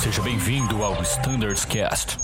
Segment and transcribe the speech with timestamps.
[0.00, 2.16] Seja bem-vindo ao Standards Cast.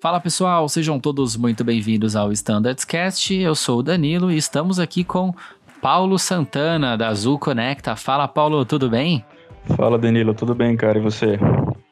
[0.00, 3.34] Fala pessoal, sejam todos muito bem-vindos ao Standards Cast.
[3.34, 5.34] Eu sou o Danilo e estamos aqui com
[5.82, 7.96] Paulo Santana da Azul Conecta.
[7.96, 9.24] Fala Paulo, tudo bem?
[9.76, 10.98] Fala Danilo, tudo bem, cara?
[10.98, 11.36] E você?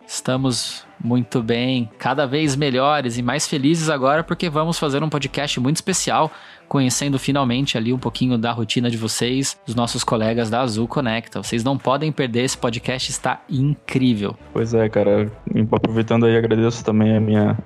[0.08, 5.60] Estamos muito bem, cada vez melhores e mais felizes agora porque vamos fazer um podcast
[5.60, 6.32] muito especial,
[6.66, 11.42] conhecendo finalmente ali um pouquinho da rotina de vocês, dos nossos colegas da Azul Conecta.
[11.42, 14.34] Vocês não podem perder, esse podcast está incrível.
[14.50, 15.30] Pois é, cara,
[15.70, 17.58] aproveitando aí, agradeço também a minha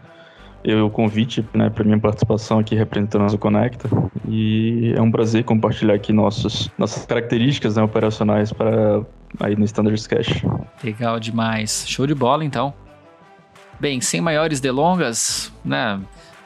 [0.64, 3.88] eu o convite né, para minha participação aqui representando a Azul Conecta
[4.28, 9.04] e é um prazer compartilhar aqui nossos, nossas características né, operacionais para
[9.40, 10.42] aí no Standards Cache.
[10.82, 11.84] Legal demais.
[11.86, 12.72] Show de bola, então.
[13.80, 16.00] Bem, sem maiores delongas, né?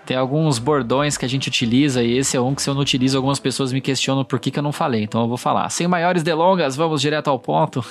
[0.07, 2.83] Tem alguns bordões que a gente utiliza e esse é um que se eu não
[2.83, 5.03] utilizo, algumas pessoas me questionam por que, que eu não falei.
[5.03, 5.69] Então eu vou falar.
[5.69, 7.85] Sem maiores delongas, vamos direto ao ponto.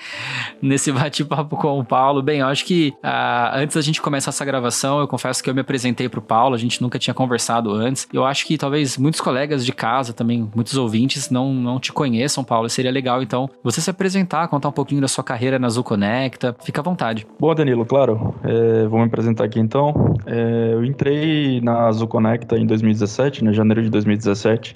[0.60, 2.22] Nesse bate-papo com o Paulo.
[2.22, 5.54] Bem, eu acho que uh, antes da gente começar essa gravação, eu confesso que eu
[5.54, 8.06] me apresentei para o Paulo, a gente nunca tinha conversado antes.
[8.12, 12.44] Eu acho que talvez muitos colegas de casa também, muitos ouvintes, não, não te conheçam,
[12.44, 12.68] Paulo.
[12.68, 16.54] Seria legal, então, você se apresentar, contar um pouquinho da sua carreira na Azul Conecta.
[16.62, 17.26] Fica à vontade.
[17.40, 18.34] Bom, Danilo, claro.
[18.44, 20.14] É, vou me apresentar aqui então.
[20.26, 24.74] É, eu entrei na Azul Conecta em 2017, né, janeiro de 2017.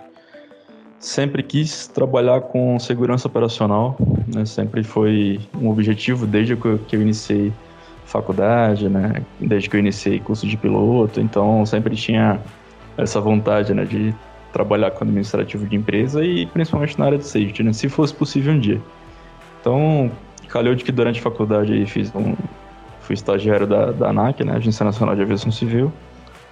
[0.99, 3.97] Sempre quis trabalhar com segurança operacional,
[4.35, 7.53] né, sempre foi um objetivo desde que eu iniciei
[8.05, 12.41] faculdade, né, desde que eu iniciei curso de piloto, então sempre tinha
[12.97, 14.15] essa vontade né, de
[14.53, 18.55] trabalhar com administrativo de empresa e principalmente na área de safety, né, se fosse possível
[18.55, 18.81] um dia.
[19.61, 20.11] Então,
[20.49, 22.35] calhou de que durante a faculdade fiz um,
[23.01, 25.93] fui estagiário da, da ANAC, né, Agência Nacional de Aviação Civil,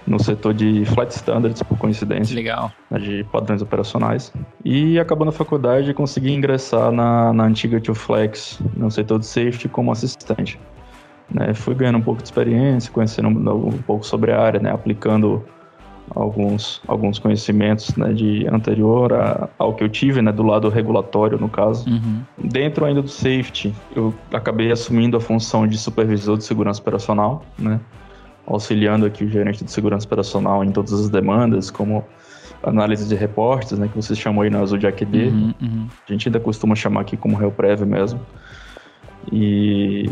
[0.07, 2.33] no setor de flight standards, por coincidência.
[2.33, 2.71] Legal.
[2.89, 4.33] Né, de padrões operacionais.
[4.63, 9.91] E acabando a faculdade, consegui ingressar na, na antiga Flex, no setor de safety, como
[9.91, 10.59] assistente.
[11.29, 14.71] Né, fui ganhando um pouco de experiência, conhecendo um, um pouco sobre a área, né,
[14.71, 15.43] aplicando
[16.15, 21.37] alguns, alguns conhecimentos né, de anterior a, ao que eu tive, né, do lado regulatório,
[21.37, 21.89] no caso.
[21.89, 22.21] Uhum.
[22.37, 27.79] Dentro ainda do safety, eu acabei assumindo a função de supervisor de segurança operacional, né,
[28.47, 32.03] auxiliando aqui o gerente de segurança operacional em todas as demandas, como
[32.63, 35.27] análise de reportes, né, que você chamou aí na Azul de AQD.
[35.27, 35.87] Uhum, uhum.
[36.07, 38.19] A gente ainda costuma chamar aqui como RealPrev mesmo.
[39.31, 40.09] E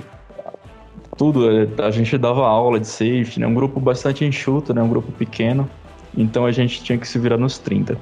[1.18, 4.90] tudo, é, a gente dava aula de safety, né, um grupo bastante enxuto, né, um
[4.90, 5.68] grupo pequeno,
[6.16, 7.98] então a gente tinha que se virar nos 30.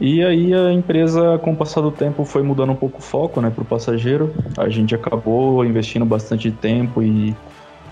[0.00, 3.40] E aí a empresa, com o passar do tempo, foi mudando um pouco o foco
[3.40, 4.32] né, para o passageiro.
[4.56, 7.34] A gente acabou investindo bastante tempo e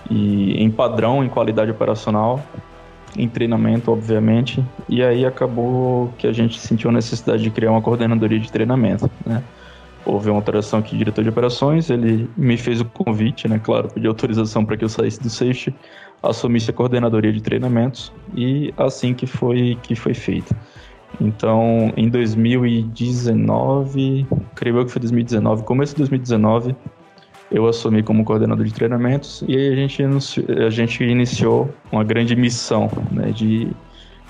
[0.09, 2.41] e em padrão, em qualidade operacional,
[3.17, 4.63] em treinamento, obviamente.
[4.87, 9.09] E aí acabou que a gente sentiu a necessidade de criar uma coordenadoria de treinamento,
[9.25, 9.43] né?
[10.05, 13.59] Houve uma alteração aqui, diretor de operações, ele me fez o convite, né?
[13.63, 15.73] Claro, pediu autorização para que eu saísse do safety,
[16.21, 20.55] assumisse a coordenadoria de treinamentos e assim que foi que foi feito.
[21.19, 26.75] Então, em 2019, creio eu que foi 2019, começo de 2019,
[27.55, 30.03] eu assumi como coordenador de treinamentos e a gente,
[30.61, 33.71] a gente iniciou uma grande missão né, de,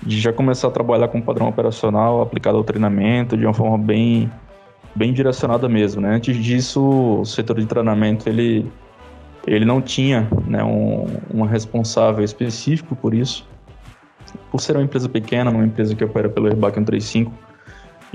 [0.03, 4.31] de já começar a trabalhar com padrão operacional aplicado ao treinamento de uma forma bem,
[4.93, 6.01] bem direcionada mesmo.
[6.01, 6.13] Né?
[6.13, 8.71] Antes disso, o setor de treinamento ele,
[9.47, 13.43] ele não tinha né, um, um responsável específico por isso,
[14.51, 17.33] por ser uma empresa pequena, uma empresa que opera pelo Airbag 135.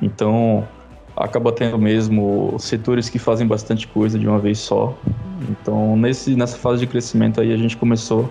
[0.00, 0.68] Então,
[1.16, 4.96] acaba tendo mesmo setores que fazem bastante coisa de uma vez só.
[5.48, 8.28] Então, nesse, nessa fase de crescimento aí, a gente começou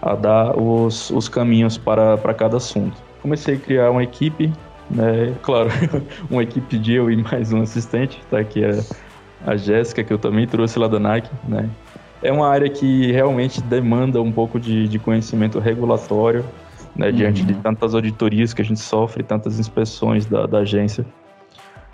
[0.00, 2.96] a dar os, os caminhos para, para cada assunto.
[3.20, 4.52] Comecei a criar uma equipe,
[4.90, 5.34] né?
[5.42, 5.70] Claro,
[6.30, 8.42] uma equipe de eu e mais um assistente, tá?
[8.42, 8.80] Que é
[9.46, 11.68] a Jéssica, que eu também trouxe lá da Nike, né?
[12.22, 16.44] É uma área que realmente demanda um pouco de, de conhecimento regulatório,
[16.94, 17.08] né?
[17.08, 17.12] Uhum.
[17.12, 21.04] Diante de tantas auditorias que a gente sofre, tantas inspeções da, da agência.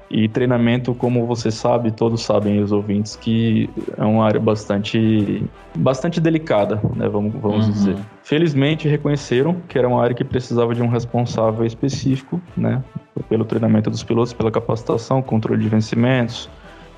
[0.08, 3.68] E treinamento, como você sabe, todos sabem, os ouvintes, que
[3.98, 5.44] é uma área bastante,
[5.76, 7.08] bastante delicada, né?
[7.08, 7.72] Vamos, vamos uhum.
[7.72, 7.96] dizer.
[8.22, 12.82] Felizmente reconheceram que era uma área que precisava de um responsável específico, né?
[13.28, 16.48] Pelo treinamento dos pilotos, pela capacitação, controle de vencimentos,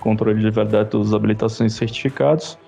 [0.01, 2.59] controle de validade das habilitações e certificados,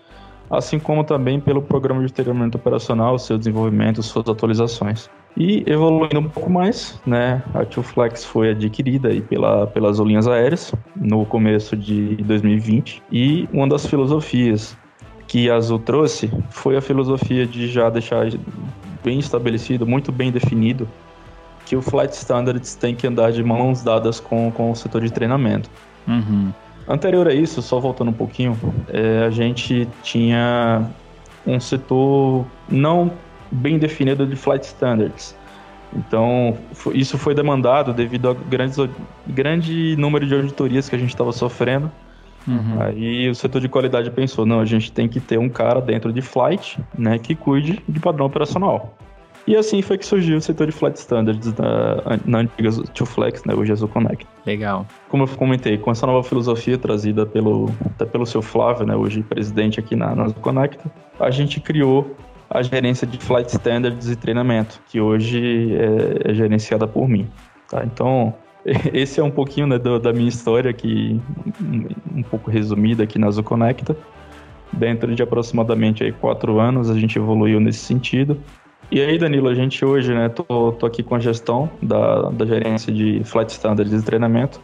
[0.50, 5.08] assim como também pelo programa de treinamento operacional, seu desenvolvimento, suas atualizações.
[5.36, 10.74] E evoluindo um pouco mais, né, a Flex foi adquirida aí pela, pelas linhas aéreas
[10.96, 14.76] no começo de 2020 e uma das filosofias
[15.28, 18.26] que a Azul trouxe foi a filosofia de já deixar
[19.04, 20.88] bem estabelecido, muito bem definido,
[21.64, 25.12] que o Flight Standards tem que andar de mãos dadas com, com o setor de
[25.12, 25.70] treinamento.
[26.08, 26.52] Uhum.
[26.90, 28.58] Anterior a isso, só voltando um pouquinho,
[28.88, 30.84] é, a gente tinha
[31.46, 33.12] um setor não
[33.50, 35.36] bem definido de Flight Standards.
[35.94, 36.56] Então,
[36.92, 38.76] isso foi demandado devido ao grandes,
[39.26, 41.90] grande número de auditorias que a gente estava sofrendo.
[42.46, 42.82] Uhum.
[42.82, 46.12] Aí o setor de qualidade pensou, não, a gente tem que ter um cara dentro
[46.12, 48.96] de flight, né, que cuide de padrão operacional.
[49.46, 53.54] E assim foi que surgiu o setor de Flight Standards na, na antiga TwoFlex, né,
[53.54, 54.26] hoje Azul Connect.
[54.46, 54.86] Legal.
[55.08, 59.22] Como eu comentei, com essa nova filosofia trazida pelo, até pelo seu Flávio, né, hoje
[59.22, 60.78] presidente aqui na, na Connect,
[61.18, 62.14] a gente criou
[62.50, 67.28] a gerência de Flight Standards e treinamento, que hoje é, é gerenciada por mim.
[67.68, 67.82] Tá?
[67.84, 68.34] Então,
[68.92, 71.20] esse é um pouquinho né, do, da minha história aqui,
[72.14, 73.96] um, pouco resumida aqui na Conecta.
[74.72, 78.38] Dentro de aproximadamente aí, quatro anos, a gente evoluiu nesse sentido.
[78.90, 82.44] E aí, Danilo, a gente hoje, né, tô, tô aqui com a gestão da, da
[82.44, 84.60] gerência de Flight Standards e treinamento.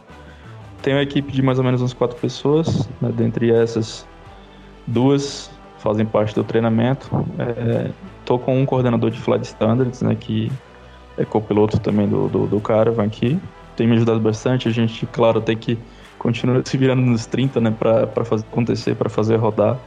[0.81, 4.05] Tenho uma equipe de mais ou menos uns quatro pessoas, né, dentre essas,
[4.85, 7.09] duas fazem parte do treinamento.
[7.39, 7.89] É,
[8.25, 10.51] tô com um coordenador de Flight Standards, né, que
[11.17, 13.39] é copiloto também do, do, do Caravan aqui.
[13.77, 14.67] Tem me ajudado bastante.
[14.67, 15.77] A gente, claro, tem que
[16.19, 19.77] continuar se virando nos 30, né, para fazer acontecer, para fazer rodar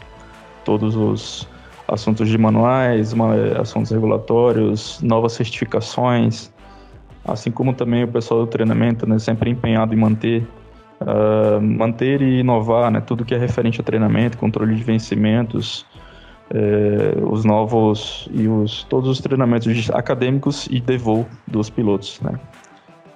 [0.65, 1.47] todos os
[1.91, 3.15] assuntos de manuais,
[3.59, 6.53] assuntos regulatórios, novas certificações,
[7.25, 10.47] assim como também o pessoal do treinamento, né, sempre empenhado em manter
[11.01, 15.87] uh, manter e inovar, né, tudo que é referente a treinamento, controle de vencimentos,
[16.53, 22.39] eh, os novos e os todos os treinamentos acadêmicos e de voo dos pilotos, né.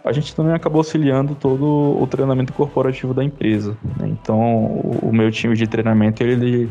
[0.05, 3.75] A gente também acabou auxiliando todo o treinamento corporativo da empresa.
[3.99, 4.09] Né?
[4.09, 6.69] Então, o, o meu time de treinamento, ele,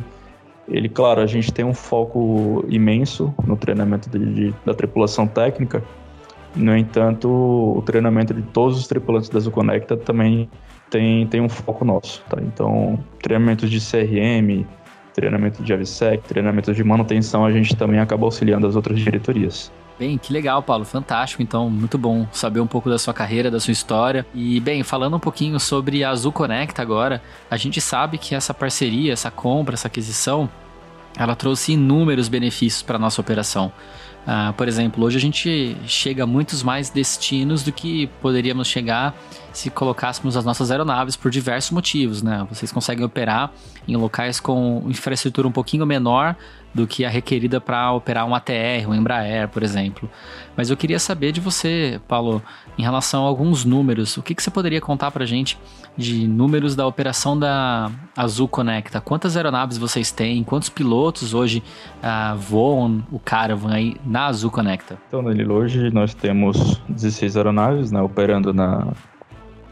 [0.68, 5.84] ele, claro, a gente tem um foco imenso no treinamento de, de, da tripulação técnica.
[6.56, 10.50] No entanto, o treinamento de todos os tripulantes da Zuconecta também
[10.90, 12.38] tem, tem um foco nosso, tá?
[12.42, 14.66] Então, treinamentos de CRM,
[15.14, 19.72] treinamento de AVSEC, treinamento de manutenção, a gente também acaba auxiliando as outras diretorias.
[19.98, 21.42] Bem, que legal, Paulo, fantástico.
[21.44, 24.26] Então, muito bom saber um pouco da sua carreira, da sua história.
[24.34, 28.54] E, bem, falando um pouquinho sobre a Azul Connect agora, a gente sabe que essa
[28.54, 30.50] parceria, essa compra, essa aquisição,
[31.16, 33.72] ela trouxe inúmeros benefícios para a nossa operação.
[34.26, 39.16] Uh, por exemplo, hoje a gente chega a muitos mais destinos do que poderíamos chegar
[39.54, 42.46] se colocássemos as nossas aeronaves por diversos motivos, né?
[42.50, 43.52] Vocês conseguem operar
[43.88, 46.36] em locais com infraestrutura um pouquinho menor
[46.74, 50.10] do que a requerida para operar um ATR, um Embraer, por exemplo.
[50.58, 52.42] Mas eu queria saber de você, Paulo,
[52.78, 54.18] em relação a alguns números.
[54.18, 55.58] O que, que você poderia contar para a gente
[55.96, 59.00] de números da operação da Azul Conecta?
[59.00, 60.44] Quantas aeronaves vocês têm?
[60.44, 61.62] Quantos pilotos hoje
[62.00, 64.98] uh, voam o Caravan aí na Azul Conecta?
[65.08, 68.88] Então, Danilo, hoje nós temos 16 aeronaves né, operando na,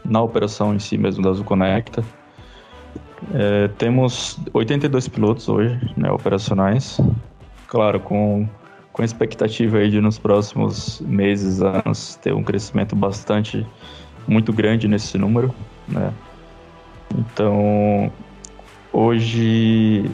[0.04, 2.04] na operação em si mesmo da Azul Conecta.
[3.34, 7.00] É, temos 82 pilotos hoje, né, operacionais.
[7.66, 8.48] Claro, com,
[8.92, 13.66] com expectativa aí de nos próximos meses, anos, ter um crescimento bastante,
[14.26, 15.54] muito grande nesse número,
[15.88, 16.12] né.
[17.16, 18.10] Então,
[18.92, 20.10] hoje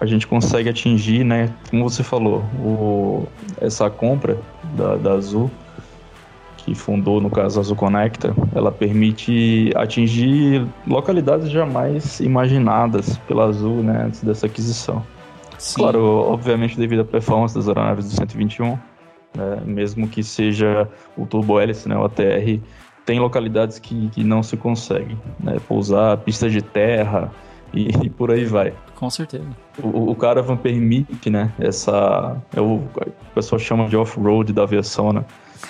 [0.00, 3.26] a gente consegue atingir, né, como você falou, o,
[3.60, 4.38] essa compra
[4.76, 5.50] da, da Azul,
[6.68, 13.82] que fundou, no caso, a Azul Conecta, ela permite atingir localidades jamais imaginadas pela Azul
[13.82, 15.02] né, antes dessa aquisição.
[15.58, 15.80] Sim.
[15.80, 18.78] Claro, obviamente devido à performance das aeronaves do 121, né,
[19.64, 22.60] mesmo que seja o turbo hélice, né, o ATR,
[23.06, 27.32] tem localidades que, que não se consegue né, pousar, pistas de terra
[27.72, 28.74] e, e por aí vai.
[28.94, 29.48] Com certeza.
[29.82, 32.36] O, o Caravan permite, né, essa...
[32.54, 35.24] É o, o pessoal chama de off-road da aviação, né?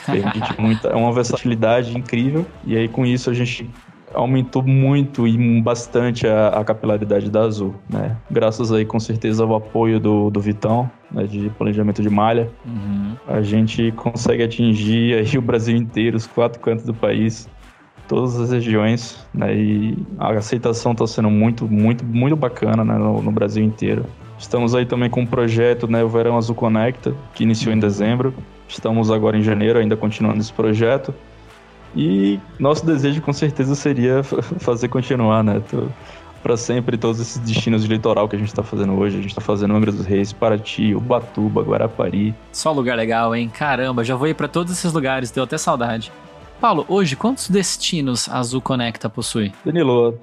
[0.07, 2.47] Permite muita, é uma versatilidade incrível.
[2.64, 3.68] E aí com isso a gente
[4.14, 8.16] aumentou muito e bastante a, a capilaridade da Azul, né?
[8.30, 13.16] Graças aí com certeza ao apoio do, do Vitão, né, de planejamento de malha, uhum.
[13.26, 17.49] a gente consegue atingir aí o Brasil inteiro, os quatro cantos do país,
[18.07, 19.54] todas as regiões, né?
[19.54, 24.04] E a aceitação está sendo muito, muito, muito bacana, né, no, no Brasil inteiro.
[24.38, 28.33] Estamos aí também com um projeto, né, o Verão Azul Conecta, que iniciou em dezembro.
[28.68, 31.14] Estamos agora em janeiro, ainda continuando esse projeto.
[31.96, 34.22] E nosso desejo com certeza seria
[34.60, 35.62] fazer continuar, né?
[36.42, 39.16] Para sempre todos esses destinos de litoral que a gente está fazendo hoje.
[39.16, 42.34] A gente está fazendo Angra dos Reis, Paraty, Ubatuba, Guarapari.
[42.52, 43.48] Só lugar legal, hein?
[43.48, 46.12] Caramba, já vou ir para todos esses lugares, deu até saudade.
[46.60, 49.52] Paulo, hoje quantos destinos a Azul Conecta possui?
[49.64, 50.18] Danilo,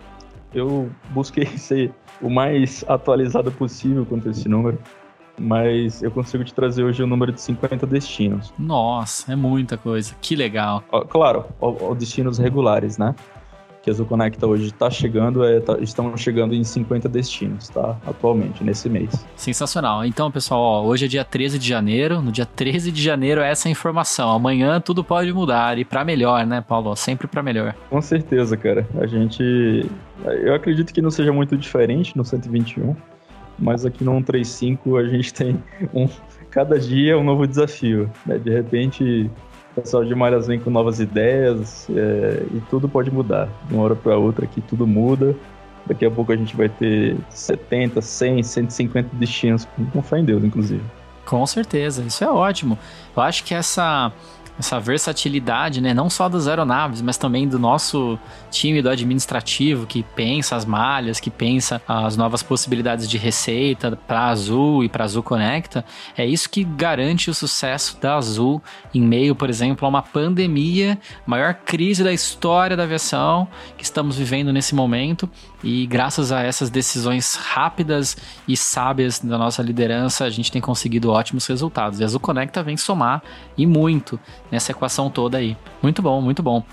[0.54, 4.78] eu busquei ser o mais atualizado possível quanto a esse número.
[5.38, 8.54] Mas eu consigo te trazer hoje o número de 50 destinos.
[8.58, 10.16] Nossa, é muita coisa.
[10.22, 10.84] Que legal.
[11.10, 11.46] Claro,
[11.98, 13.16] destinos regulares, né?
[13.86, 17.96] que a Azul Conecta hoje está chegando, é, tá, estão chegando em 50 destinos, tá?
[18.08, 19.24] Atualmente, nesse mês.
[19.36, 20.04] Sensacional.
[20.04, 22.20] Então, pessoal, ó, hoje é dia 13 de janeiro.
[22.20, 24.32] No dia 13 de janeiro é essa informação.
[24.32, 26.96] Amanhã tudo pode mudar e para melhor, né, Paulo?
[26.96, 27.76] Sempre para melhor.
[27.88, 28.88] Com certeza, cara.
[29.00, 29.88] A gente.
[30.42, 32.96] Eu acredito que não seja muito diferente no 121,
[33.58, 36.08] mas aqui no 135 a gente tem um.
[36.50, 38.10] Cada dia um novo desafio.
[38.26, 38.38] Né?
[38.38, 39.30] De repente,
[39.72, 43.50] o pessoal de Malhas vem com novas ideias é, e tudo pode mudar.
[43.68, 45.36] De uma hora para outra aqui tudo muda.
[45.86, 50.44] Daqui a pouco a gente vai ter 70, 100, 150 destinos, com fé em Deus,
[50.44, 50.82] inclusive.
[51.26, 52.78] Com certeza, isso é ótimo.
[53.16, 54.12] Eu acho que essa
[54.58, 58.18] essa versatilidade, né, não só das aeronaves, mas também do nosso
[58.50, 64.28] time do administrativo que pensa as malhas, que pensa as novas possibilidades de receita para
[64.28, 65.86] Azul e para Azul Conecta,
[66.18, 68.62] é isso que garante o sucesso da Azul
[68.94, 73.48] em meio, por exemplo, a uma pandemia, maior crise da história da aviação
[73.78, 75.30] que estamos vivendo nesse momento
[75.66, 78.16] e graças a essas decisões rápidas
[78.48, 82.00] e sábias da nossa liderança, a gente tem conseguido ótimos resultados.
[82.00, 83.24] E a Azul Conecta vem somar
[83.58, 84.20] e muito
[84.52, 85.58] nessa equação toda aí.
[85.82, 86.64] Muito bom, muito bom.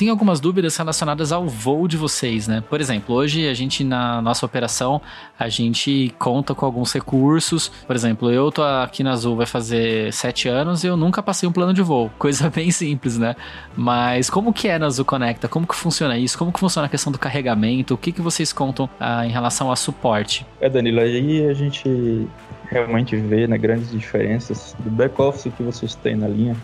[0.00, 2.64] Tenho algumas dúvidas relacionadas ao voo de vocês, né?
[2.70, 4.98] Por exemplo, hoje a gente na nossa operação,
[5.38, 7.68] a gente conta com alguns recursos.
[7.86, 11.46] Por exemplo, eu tô aqui na Azul vai fazer sete anos e eu nunca passei
[11.46, 12.10] um plano de voo.
[12.18, 13.36] Coisa bem simples, né?
[13.76, 15.48] Mas como que é na Azul Conecta?
[15.48, 16.38] Como que funciona isso?
[16.38, 17.92] Como que funciona a questão do carregamento?
[17.92, 20.46] O que, que vocês contam ah, em relação a suporte?
[20.62, 22.26] É, Danilo, aí a gente
[22.70, 26.56] realmente vê né, grandes diferenças do back-office que vocês têm na linha,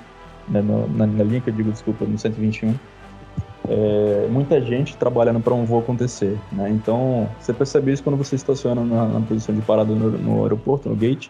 [0.48, 2.74] né, no, na, na linha que eu digo, desculpa, no 121
[3.68, 6.38] é, muita gente trabalhando para um voo acontecer.
[6.52, 6.70] Né?
[6.70, 10.88] Então, você percebe isso quando você estaciona na, na posição de parada no, no, aeroporto,
[10.88, 11.28] no gate,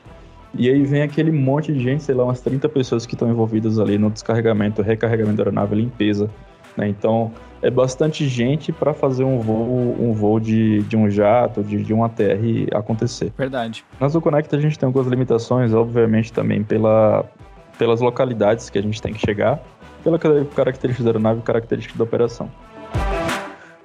[0.55, 3.79] e aí vem aquele monte de gente, sei lá, umas 30 pessoas que estão envolvidas
[3.79, 6.31] ali no descarregamento, recarregamento da aeronave, limpeza.
[6.77, 6.89] Né?
[6.89, 11.83] Então, é bastante gente para fazer um voo, um voo de, de um jato, de,
[11.83, 13.33] de um ATR acontecer.
[13.37, 13.85] Verdade.
[14.01, 17.25] Na Conect a gente tem algumas limitações, obviamente também pela,
[17.79, 19.63] pelas localidades que a gente tem que chegar
[20.07, 22.51] pela característica da aeronave e característica da operação.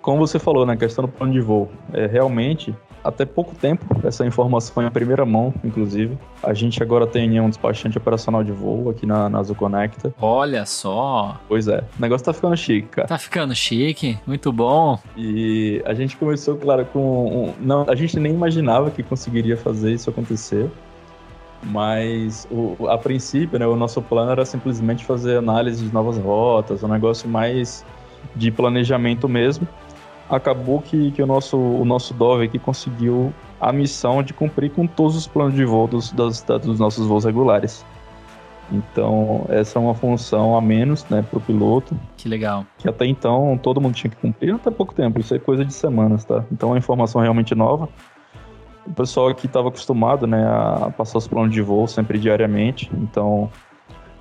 [0.01, 3.85] Como você falou, na né, questão do plano de voo, é, realmente, até pouco tempo,
[4.03, 6.17] essa informação é em primeira mão, inclusive.
[6.41, 10.11] A gente agora tem um despachante operacional de voo aqui na, na Azul Conecta.
[10.19, 11.39] Olha só!
[11.47, 13.07] Pois é, o negócio tá ficando chique, cara.
[13.07, 14.97] Tá ficando chique, muito bom.
[15.15, 16.99] E a gente começou, claro, com.
[17.49, 20.67] Um, não, a gente nem imaginava que conseguiria fazer isso acontecer.
[21.63, 26.83] Mas o, a princípio, né, o nosso plano era simplesmente fazer análise de novas rotas,
[26.83, 27.85] um negócio mais
[28.35, 29.67] de planejamento mesmo.
[30.29, 34.87] Acabou que, que o, nosso, o nosso Dove aqui conseguiu a missão de cumprir com
[34.87, 37.85] todos os planos de voo dos, dos, dos nossos voos regulares.
[38.71, 41.93] Então, essa é uma função a menos, né, para o piloto.
[42.15, 42.65] Que legal.
[42.77, 45.73] Que até então todo mundo tinha que cumprir, até pouco tempo, isso é coisa de
[45.73, 46.45] semanas, tá?
[46.49, 47.89] Então, é uma informação realmente nova
[48.85, 52.89] o pessoal aqui estava acostumado né, a passar os planos de voo sempre diariamente.
[52.95, 53.49] Então,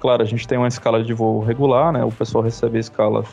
[0.01, 2.05] claro, a gente tem uma escala de voo regular, né?
[2.05, 3.25] O pessoal recebe a escala,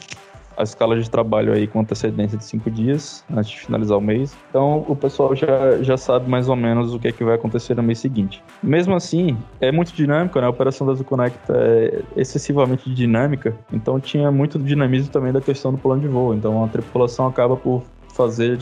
[0.55, 4.37] a escala de trabalho aí com antecedência de cinco dias antes de finalizar o mês.
[4.49, 7.75] Então, o pessoal já, já sabe mais ou menos o que, é que vai acontecer
[7.75, 8.41] no mês seguinte.
[8.63, 10.47] Mesmo assim, é muito dinâmico, né?
[10.47, 13.55] A operação da Zuconect é excessivamente dinâmica.
[13.71, 16.33] Então, tinha muito dinamismo também da questão do plano de voo.
[16.33, 17.83] Então, a tripulação acaba por
[18.17, 18.57] fazer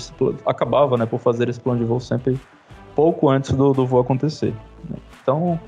[0.45, 2.37] acabava né por fazer esse plano de voo sempre
[2.95, 4.53] pouco antes do, do voo acontecer.
[4.89, 4.97] Né?
[5.21, 5.59] Então,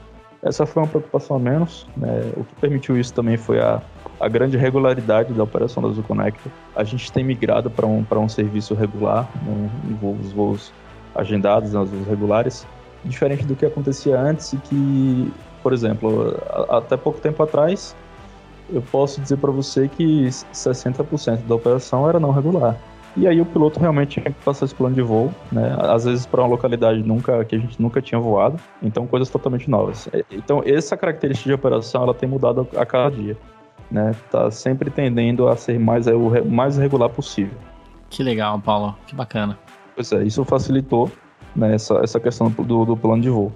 [0.41, 1.87] essa foi uma preocupação a menos.
[1.95, 2.31] Né?
[2.37, 3.81] O que permitiu isso também foi a,
[4.19, 6.49] a grande regularidade da operação da Zuconecta.
[6.75, 9.69] A gente tem migrado para um, um serviço regular, né?
[10.21, 10.71] os voos
[11.15, 11.79] agendados, né?
[11.79, 12.65] os voos regulares,
[13.03, 17.95] diferente do que acontecia antes e que, por exemplo, a, até pouco tempo atrás,
[18.71, 22.77] eu posso dizer para você que 60% da operação era não regular.
[23.17, 25.75] E aí o piloto realmente tinha que passar esse plano de voo, né?
[25.79, 29.67] Às vezes para uma localidade nunca que a gente nunca tinha voado, então coisas totalmente
[29.67, 30.07] novas.
[30.13, 33.35] É, então essa característica de operação ela tem mudado a cada dia,
[33.89, 34.11] né?
[34.29, 37.57] Tá sempre tendendo a ser mais é, o mais regular possível.
[38.07, 38.95] Que legal, Paulo.
[39.07, 39.57] Que bacana.
[39.95, 41.11] Pois é, isso facilitou
[41.55, 43.51] né, essa, essa questão do, do plano de voo.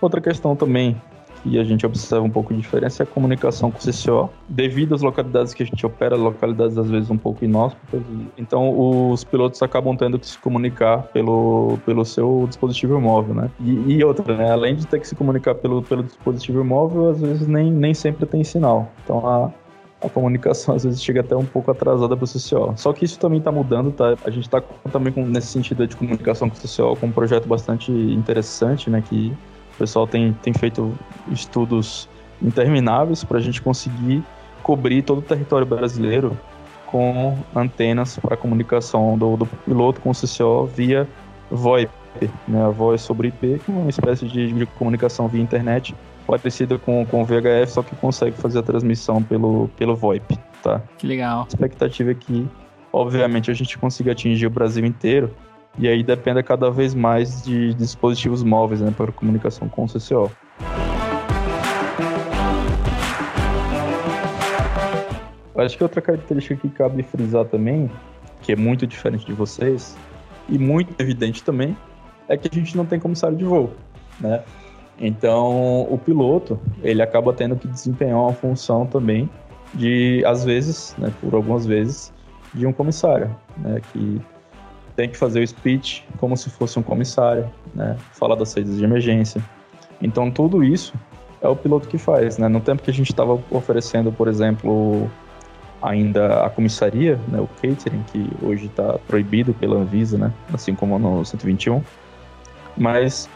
[0.00, 0.96] Outra questão também
[1.44, 4.94] que a gente observa um pouco de diferença é a comunicação com o CCO, devido
[4.94, 8.02] às localidades que a gente opera, localidades às vezes um pouco inóspitas.
[8.38, 13.50] Então, os pilotos acabam tendo que se comunicar pelo, pelo seu dispositivo móvel, né?
[13.60, 14.50] E, e outra, né?
[14.50, 18.24] Além de ter que se comunicar pelo, pelo dispositivo móvel, às vezes nem, nem sempre
[18.24, 18.88] tem sinal.
[19.04, 19.50] Então, a,
[20.02, 22.74] a comunicação às vezes chega até um pouco atrasada para o CCO.
[22.76, 24.14] Só que isso também está mudando, tá?
[24.24, 27.46] A gente está também com, nesse sentido de comunicação com o CCO com um projeto
[27.46, 29.02] bastante interessante, né?
[29.06, 29.32] Que
[29.74, 30.96] o pessoal tem, tem feito
[31.30, 32.08] estudos
[32.40, 34.22] intermináveis para a gente conseguir
[34.62, 36.38] cobrir todo o território brasileiro
[36.86, 41.08] com antenas para comunicação do, do, piloto com o CCO via
[41.50, 41.90] VoIP,
[42.46, 42.64] né?
[42.64, 45.94] A voz sobre IP, que é uma espécie de, de comunicação via internet
[46.26, 50.80] parecida com, com o VHF, só que consegue fazer a transmissão pelo, pelo VoIP, tá?
[50.96, 51.42] Que legal.
[51.42, 52.48] A expectativa é que,
[52.92, 55.30] obviamente, a gente consiga atingir o Brasil inteiro,
[55.78, 60.30] e aí depende cada vez mais de dispositivos móveis, né, para comunicação com o CCO.
[65.56, 67.90] Acho que outra característica que cabe frisar também,
[68.42, 69.96] que é muito diferente de vocês,
[70.48, 71.76] e muito evidente também,
[72.28, 73.72] é que a gente não tem comissário de voo,
[74.20, 74.42] né?
[74.98, 79.28] Então, o piloto, ele acaba tendo que desempenhar uma função também
[79.74, 82.12] de, às vezes, né, por algumas vezes,
[82.52, 84.20] de um comissário, né, que
[84.96, 88.84] tem que fazer o speech como se fosse um comissário, né, falar das saídas de
[88.84, 89.42] emergência.
[90.00, 90.94] Então, tudo isso
[91.40, 92.48] é o piloto que faz, né?
[92.48, 95.10] No tempo que a gente estava oferecendo, por exemplo,
[95.82, 100.98] ainda a comissaria, né, o catering, que hoje está proibido pela Anvisa, né, assim como
[100.98, 101.82] no 121,
[102.76, 103.28] mas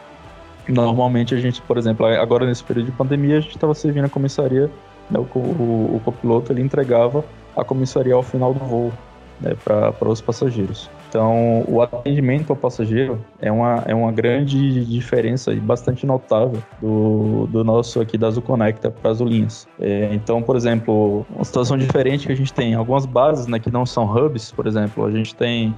[0.69, 4.09] Normalmente a gente, por exemplo, agora nesse período de pandemia, a gente estava servindo a
[4.09, 4.71] comissaria,
[5.11, 7.25] né, o, o, o copiloto ele entregava
[7.57, 8.93] a comissaria ao final do voo
[9.41, 10.91] né, para os passageiros.
[11.09, 17.47] Então, o atendimento ao passageiro é uma, é uma grande diferença e bastante notável do,
[17.47, 19.67] do nosso aqui da Conecta para as linhas.
[19.81, 23.71] É, então, por exemplo, uma situação diferente que a gente tem algumas bases né, que
[23.71, 25.75] não são hubs, por exemplo, a gente tem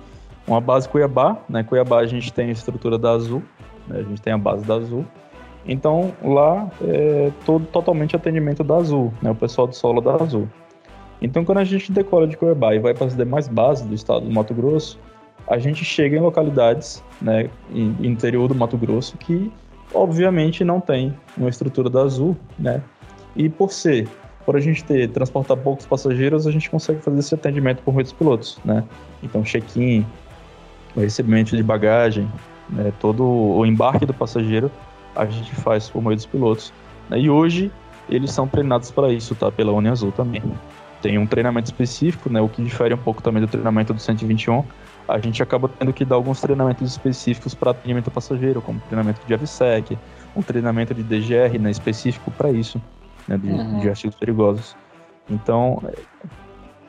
[0.46, 1.62] uma base Cuiabá, né?
[1.62, 3.42] Cuiabá a gente tem a estrutura da Azul,
[3.87, 4.00] né?
[4.00, 5.04] A gente tem a base da Azul.
[5.64, 9.30] Então lá é todo, totalmente atendimento da Azul, né?
[9.30, 10.49] o pessoal do solo da Azul.
[11.20, 14.22] Então quando a gente decola de Cuiabá e vai para as demais bases do estado
[14.22, 14.99] do Mato Grosso,
[15.49, 19.52] a gente chega em localidades, né, interior do Mato Grosso, que
[19.92, 22.82] obviamente não tem uma estrutura da Azul, né?
[23.34, 24.08] E por ser,
[24.45, 28.04] por a gente ter transportar poucos passageiros, a gente consegue fazer esse atendimento por meio
[28.04, 28.84] dos pilotos, né?
[29.23, 30.06] Então check-in,
[30.97, 32.30] recebimento de bagagem,
[32.69, 34.71] né, todo o embarque do passageiro
[35.14, 36.73] a gente faz por meio dos pilotos.
[37.08, 37.71] Né, e hoje
[38.08, 39.50] eles são treinados para isso, tá?
[39.50, 40.43] Pela União Azul também.
[41.00, 42.41] Tem um treinamento específico, né?
[42.41, 44.64] O que difere um pouco também do treinamento do 121.
[45.12, 49.34] A gente acaba tendo que dar alguns treinamentos específicos para atendimento passageiro, como treinamento de
[49.34, 49.99] AVSEC,
[50.36, 51.70] um treinamento de DGR, né?
[51.70, 52.80] Específico para isso,
[53.26, 53.36] né?
[53.36, 53.80] De, uhum.
[53.80, 54.76] de artigos perigosos.
[55.28, 55.82] Então,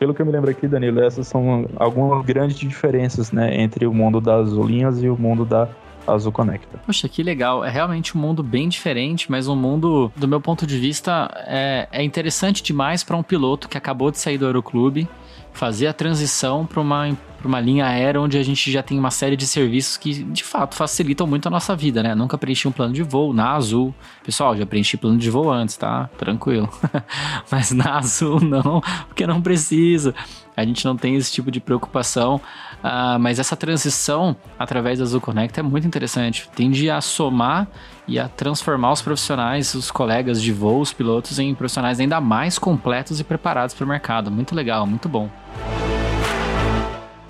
[0.01, 3.93] pelo que eu me lembro aqui, Danilo, essas são algumas grandes diferenças, né, entre o
[3.93, 5.69] mundo das linhas e o mundo da
[6.07, 6.79] Azul Conecta.
[6.85, 7.63] Poxa, que legal.
[7.63, 11.87] É realmente um mundo bem diferente, mas um mundo, do meu ponto de vista, é,
[11.91, 15.07] é interessante demais para um piloto que acabou de sair do Aeroclube
[15.53, 19.35] fazer a transição para uma, uma linha aérea onde a gente já tem uma série
[19.35, 22.15] de serviços que de fato facilitam muito a nossa vida, né?
[22.15, 23.93] Nunca preenchi um plano de voo na Azul.
[24.23, 26.09] Pessoal, já preenchi plano de voo antes, tá?
[26.17, 26.69] Tranquilo.
[27.51, 30.15] Mas na Azul não, porque não precisa.
[30.55, 32.39] A gente não tem esse tipo de preocupação,
[32.83, 36.49] uh, mas essa transição através da Azul Connect é muito interessante.
[36.55, 37.67] Tende a somar
[38.07, 42.59] e a transformar os profissionais, os colegas de voo, os pilotos, em profissionais ainda mais
[42.59, 44.31] completos e preparados para o mercado.
[44.31, 45.29] Muito legal, muito bom.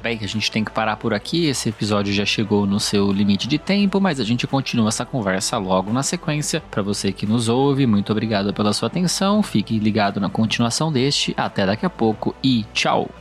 [0.02, 1.46] Bem, a gente tem que parar por aqui.
[1.46, 5.60] Esse episódio já chegou no seu limite de tempo, mas a gente continua essa conversa
[5.60, 6.60] logo na sequência.
[6.72, 9.44] Para você que nos ouve, muito obrigado pela sua atenção.
[9.44, 11.36] Fique ligado na continuação deste.
[11.38, 13.21] Até daqui a pouco e tchau!